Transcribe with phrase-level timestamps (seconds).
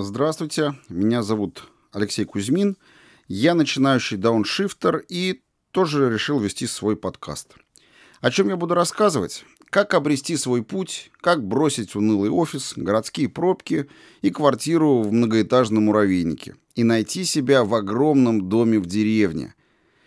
[0.00, 2.78] Здравствуйте, меня зовут Алексей Кузьмин.
[3.28, 7.56] Я начинающий дауншифтер и тоже решил вести свой подкаст.
[8.22, 9.44] О чем я буду рассказывать?
[9.68, 13.86] Как обрести свой путь, как бросить унылый офис, городские пробки
[14.22, 19.54] и квартиру в многоэтажном муравейнике и найти себя в огромном доме в деревне.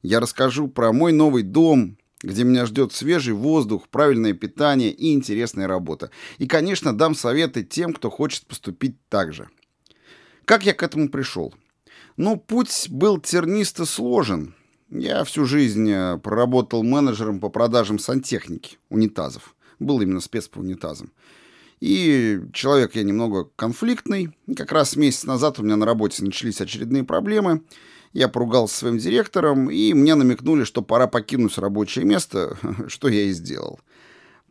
[0.00, 5.66] Я расскажу про мой новый дом, где меня ждет свежий воздух, правильное питание и интересная
[5.66, 6.10] работа.
[6.38, 9.50] И, конечно, дам советы тем, кто хочет поступить так же.
[10.46, 11.52] Как я к этому пришел?
[12.16, 14.54] Ну, путь был тернисто сложен.
[14.90, 19.56] Я всю жизнь э, проработал менеджером по продажам сантехники, унитазов.
[19.80, 21.10] Был именно спец по унитазам.
[21.80, 24.38] И человек я немного конфликтный.
[24.56, 27.62] как раз месяц назад у меня на работе начались очередные проблемы.
[28.12, 33.24] Я поругался со своим директором, и мне намекнули, что пора покинуть рабочее место, что я
[33.24, 33.80] и сделал.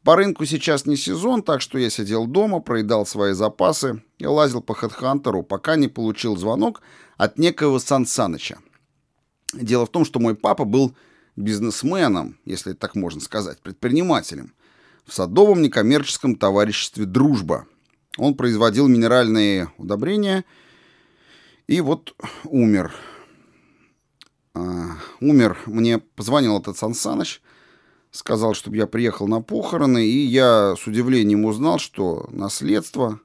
[0.06, 4.62] По рынку сейчас не сезон, так что я сидел дома, проедал свои запасы и лазил
[4.62, 6.84] по HeadHunter, пока не получил звонок
[7.18, 8.60] от некоего Сан Саныча.
[9.52, 10.96] Дело в том, что мой папа был
[11.36, 14.54] бизнесменом, если так можно сказать, предпринимателем,
[15.08, 17.66] в садовом некоммерческом товариществе «Дружба».
[18.20, 20.46] Он производил минеральные удобрения
[21.66, 22.94] и вот умер.
[24.54, 27.42] А, умер, мне позвонил этот Сан Саныч,
[28.16, 33.20] сказал, чтобы я приехал на похороны, и я с удивлением узнал, что наследство,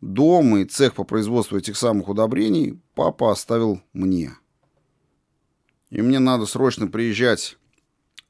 [0.00, 4.32] дом и цех по производству этих самых удобрений папа оставил мне.
[5.90, 7.56] И мне надо срочно приезжать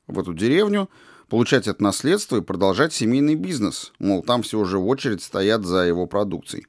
[0.07, 0.91] в эту деревню,
[1.29, 3.93] получать это наследство и продолжать семейный бизнес.
[3.99, 6.67] Мол, там все уже в очередь стоят за его продукцией.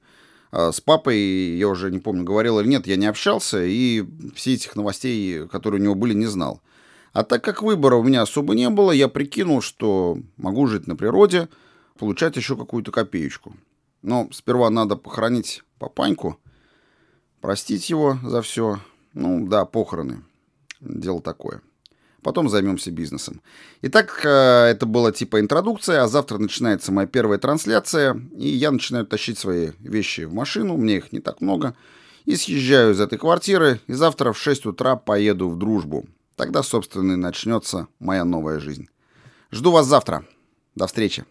[0.51, 4.53] А с папой, я уже не помню, говорил или нет, я не общался, и все
[4.53, 6.61] этих новостей, которые у него были, не знал.
[7.15, 10.97] А так как выбора у меня особо не было, я прикинул, что могу жить на
[10.97, 11.47] природе,
[11.97, 13.55] получать еще какую-то копеечку.
[14.01, 16.37] Но сперва надо похоронить папаньку,
[17.39, 18.81] простить его за все.
[19.13, 20.25] Ну да, похороны.
[20.81, 21.61] Дело такое.
[22.21, 23.41] Потом займемся бизнесом.
[23.81, 29.05] Итак, э, это была типа интродукция, а завтра начинается моя первая трансляция, и я начинаю
[29.05, 31.77] тащить свои вещи в машину, мне их не так много,
[32.25, 36.05] и съезжаю из этой квартиры, и завтра в 6 утра поеду в дружбу.
[36.35, 38.89] Тогда, собственно, и начнется моя новая жизнь.
[39.51, 40.25] Жду вас завтра.
[40.75, 41.25] До встречи.